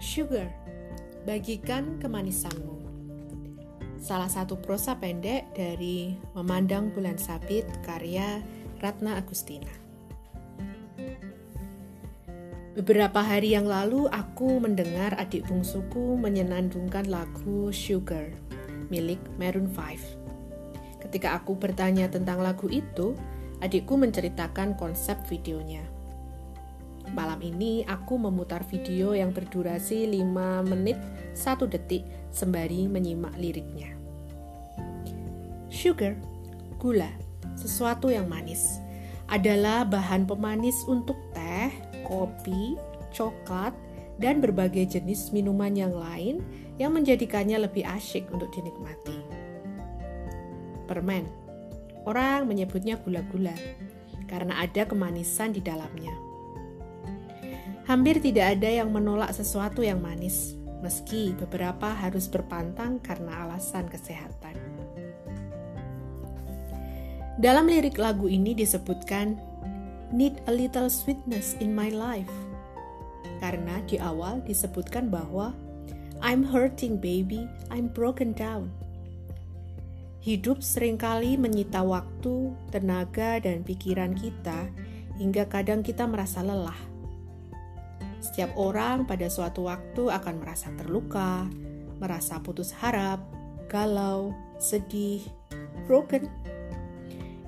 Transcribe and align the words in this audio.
Sugar, 0.00 0.48
bagikan 1.28 2.00
kemanisanmu. 2.00 2.88
Salah 4.00 4.32
satu 4.32 4.56
prosa 4.56 4.96
pendek 4.96 5.52
dari 5.52 6.16
Memandang 6.32 6.88
Bulan 6.88 7.20
Sabit 7.20 7.68
karya 7.84 8.40
Ratna 8.80 9.20
Agustina. 9.20 9.68
Beberapa 12.72 13.20
hari 13.20 13.52
yang 13.52 13.68
lalu 13.68 14.08
aku 14.08 14.56
mendengar 14.56 15.12
adik 15.20 15.44
bungsuku 15.44 16.16
menyenandungkan 16.16 17.04
lagu 17.04 17.68
Sugar 17.68 18.32
milik 18.88 19.20
Maroon 19.36 19.68
5. 19.68 21.04
Ketika 21.04 21.36
aku 21.36 21.60
bertanya 21.60 22.08
tentang 22.08 22.40
lagu 22.40 22.72
itu, 22.72 23.12
adikku 23.60 24.00
menceritakan 24.00 24.80
konsep 24.80 25.20
videonya. 25.28 25.99
Malam 27.10 27.42
ini 27.42 27.82
aku 27.90 28.14
memutar 28.22 28.62
video 28.62 29.18
yang 29.18 29.34
berdurasi 29.34 30.06
5 30.06 30.70
menit 30.70 30.94
1 31.34 31.66
detik 31.66 32.06
sembari 32.30 32.86
menyimak 32.86 33.34
liriknya. 33.34 33.90
Sugar, 35.66 36.14
gula, 36.78 37.10
sesuatu 37.58 38.14
yang 38.14 38.30
manis, 38.30 38.78
adalah 39.26 39.82
bahan 39.82 40.26
pemanis 40.26 40.86
untuk 40.86 41.18
teh, 41.34 41.70
kopi, 42.06 42.78
coklat, 43.10 43.74
dan 44.22 44.38
berbagai 44.38 44.98
jenis 44.98 45.34
minuman 45.34 45.74
yang 45.74 45.90
lain 45.90 46.44
yang 46.78 46.94
menjadikannya 46.94 47.58
lebih 47.66 47.82
asyik 47.90 48.30
untuk 48.30 48.54
dinikmati. 48.54 49.18
Permen, 50.86 51.26
orang 52.06 52.46
menyebutnya 52.46 52.98
gula-gula 53.02 53.54
karena 54.30 54.62
ada 54.62 54.86
kemanisan 54.86 55.50
di 55.50 55.58
dalamnya. 55.58 56.29
Hampir 57.90 58.22
tidak 58.22 58.54
ada 58.54 58.70
yang 58.70 58.94
menolak 58.94 59.34
sesuatu 59.34 59.82
yang 59.82 59.98
manis, 59.98 60.54
meski 60.78 61.34
beberapa 61.34 61.90
harus 61.90 62.30
berpantang 62.30 63.02
karena 63.02 63.42
alasan 63.42 63.90
kesehatan. 63.90 64.54
Dalam 67.42 67.66
lirik 67.66 67.98
lagu 67.98 68.30
ini 68.30 68.54
disebutkan, 68.54 69.42
"Need 70.14 70.38
a 70.46 70.54
little 70.54 70.86
sweetness 70.86 71.58
in 71.58 71.74
my 71.74 71.90
life." 71.90 72.30
Karena 73.42 73.82
di 73.90 73.98
awal 73.98 74.38
disebutkan 74.46 75.10
bahwa 75.10 75.50
I'm 76.22 76.46
hurting 76.46 77.02
baby, 77.02 77.50
I'm 77.74 77.90
broken 77.90 78.38
down. 78.38 78.70
Hidup 80.22 80.62
sering 80.62 80.94
kali 80.94 81.34
menyita 81.34 81.82
waktu, 81.82 82.54
tenaga, 82.70 83.42
dan 83.42 83.66
pikiran 83.66 84.14
kita 84.14 84.70
hingga 85.18 85.50
kadang 85.50 85.82
kita 85.82 86.06
merasa 86.06 86.46
lelah 86.46 86.99
setiap 88.20 88.52
orang 88.56 89.08
pada 89.08 89.26
suatu 89.32 89.66
waktu 89.66 90.12
akan 90.12 90.44
merasa 90.44 90.68
terluka, 90.76 91.48
merasa 92.00 92.40
putus 92.40 92.72
harap, 92.76 93.20
galau, 93.68 94.36
sedih, 94.60 95.24
broken. 95.88 96.28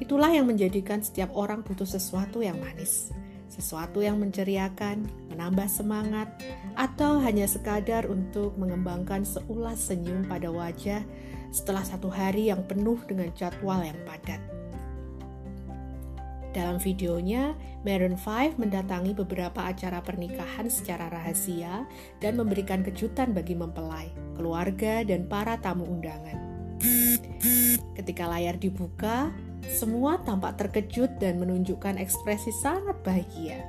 Itulah 0.00 0.32
yang 0.32 0.48
menjadikan 0.48 1.04
setiap 1.04 1.30
orang 1.36 1.62
butuh 1.62 1.86
sesuatu 1.86 2.42
yang 2.42 2.58
manis, 2.58 3.12
sesuatu 3.52 4.00
yang 4.00 4.18
menceriakan, 4.18 5.04
menambah 5.30 5.68
semangat, 5.68 6.28
atau 6.74 7.20
hanya 7.20 7.44
sekadar 7.44 8.08
untuk 8.08 8.56
mengembangkan 8.56 9.22
seulas 9.22 9.78
senyum 9.92 10.24
pada 10.26 10.48
wajah 10.48 11.04
setelah 11.52 11.84
satu 11.84 12.08
hari 12.08 12.48
yang 12.48 12.64
penuh 12.64 12.96
dengan 13.04 13.28
jadwal 13.36 13.84
yang 13.84 14.00
padat. 14.08 14.40
Dalam 16.52 16.76
videonya, 16.76 17.56
Maroon 17.80 18.20
5 18.20 18.60
mendatangi 18.60 19.16
beberapa 19.16 19.64
acara 19.64 20.04
pernikahan 20.04 20.68
secara 20.68 21.08
rahasia 21.08 21.88
dan 22.20 22.36
memberikan 22.36 22.84
kejutan 22.84 23.32
bagi 23.32 23.56
mempelai, 23.56 24.12
keluarga, 24.36 25.00
dan 25.00 25.24
para 25.24 25.56
tamu 25.64 25.88
undangan. 25.88 26.36
Ketika 27.96 28.28
layar 28.28 28.60
dibuka, 28.60 29.32
semua 29.64 30.20
tampak 30.20 30.60
terkejut 30.60 31.16
dan 31.16 31.40
menunjukkan 31.40 31.96
ekspresi 31.96 32.52
sangat 32.60 33.00
bahagia. 33.00 33.64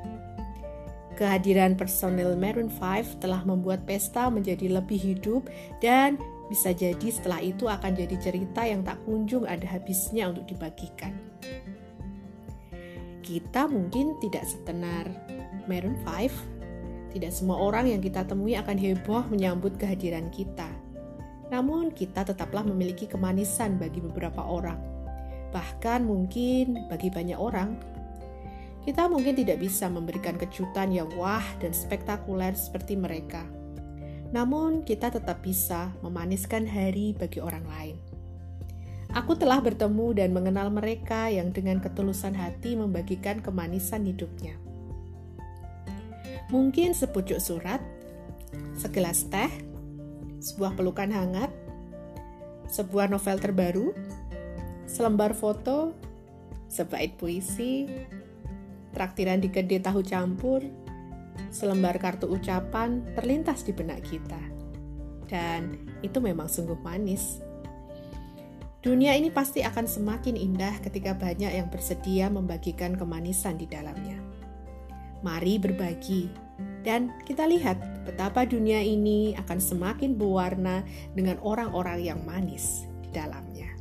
Kehadiran 1.15 1.79
personil 1.79 2.35
Maroon 2.35 2.67
5 2.67 3.23
telah 3.23 3.47
membuat 3.47 3.87
pesta 3.87 4.27
menjadi 4.27 4.67
lebih 4.67 4.99
hidup 4.99 5.47
dan 5.79 6.19
bisa 6.51 6.75
jadi 6.75 7.07
setelah 7.07 7.39
itu 7.39 7.63
akan 7.71 7.95
jadi 7.95 8.19
cerita 8.19 8.67
yang 8.67 8.83
tak 8.83 8.99
kunjung 9.07 9.47
ada 9.47 9.63
habisnya 9.71 10.27
untuk 10.27 10.51
dibagikan 10.51 11.15
kita 13.23 13.71
mungkin 13.71 14.19
tidak 14.19 14.43
setenar 14.43 15.07
Maroon 15.65 15.95
5. 16.03 17.15
Tidak 17.15 17.31
semua 17.31 17.63
orang 17.63 17.87
yang 17.87 18.03
kita 18.03 18.27
temui 18.27 18.59
akan 18.59 18.75
heboh 18.75 19.23
menyambut 19.31 19.79
kehadiran 19.79 20.27
kita. 20.27 20.67
Namun 21.47 21.95
kita 21.95 22.27
tetaplah 22.27 22.67
memiliki 22.67 23.07
kemanisan 23.07 23.79
bagi 23.79 24.03
beberapa 24.03 24.43
orang. 24.43 24.77
Bahkan 25.55 26.03
mungkin 26.03 26.89
bagi 26.91 27.13
banyak 27.13 27.37
orang, 27.39 27.77
kita 28.83 29.07
mungkin 29.07 29.39
tidak 29.39 29.63
bisa 29.63 29.87
memberikan 29.87 30.35
kejutan 30.35 30.91
yang 30.91 31.07
wah 31.15 31.45
dan 31.63 31.71
spektakuler 31.71 32.51
seperti 32.51 32.99
mereka. 32.99 33.47
Namun, 34.33 34.81
kita 34.81 35.13
tetap 35.13 35.45
bisa 35.45 35.93
memaniskan 36.01 36.65
hari 36.65 37.13
bagi 37.13 37.37
orang 37.37 37.63
lain. 37.69 38.12
Aku 39.13 39.37
telah 39.37 39.61
bertemu 39.61 40.17
dan 40.17 40.33
mengenal 40.33 40.73
mereka 40.73 41.29
yang 41.29 41.53
dengan 41.53 41.77
ketulusan 41.77 42.33
hati 42.33 42.73
membagikan 42.73 43.45
kemanisan 43.45 44.09
hidupnya. 44.09 44.57
Mungkin 46.49 46.97
sepucuk 46.97 47.37
surat, 47.37 47.77
segelas 48.73 49.29
teh, 49.29 49.53
sebuah 50.41 50.73
pelukan 50.73 51.13
hangat, 51.13 51.53
sebuah 52.73 53.05
novel 53.05 53.37
terbaru, 53.37 53.87
selembar 54.89 55.37
foto, 55.37 55.93
sebait 56.65 57.13
puisi, 57.13 57.85
traktiran 58.97 59.37
di 59.37 59.53
kedai 59.53 59.77
tahu 59.77 60.01
campur, 60.01 60.65
selembar 61.53 62.01
kartu 62.01 62.33
ucapan 62.33 63.05
terlintas 63.13 63.61
di 63.61 63.77
benak 63.77 64.01
kita. 64.01 64.41
Dan 65.29 65.77
itu 66.01 66.17
memang 66.17 66.49
sungguh 66.49 66.81
manis. 66.81 67.52
Dunia 68.83 69.15
ini 69.15 69.31
pasti 69.31 69.63
akan 69.63 69.87
semakin 69.87 70.35
indah 70.35 70.75
ketika 70.83 71.15
banyak 71.15 71.55
yang 71.55 71.71
bersedia 71.71 72.27
membagikan 72.27 72.99
kemanisan 72.99 73.55
di 73.55 73.63
dalamnya. 73.63 74.19
Mari 75.23 75.55
berbagi, 75.55 76.27
dan 76.83 77.15
kita 77.23 77.47
lihat 77.47 77.79
betapa 78.03 78.43
dunia 78.43 78.83
ini 78.83 79.39
akan 79.39 79.55
semakin 79.55 80.19
berwarna 80.19 80.83
dengan 81.15 81.39
orang-orang 81.39 82.03
yang 82.03 82.19
manis 82.27 82.83
di 82.99 83.07
dalamnya. 83.15 83.71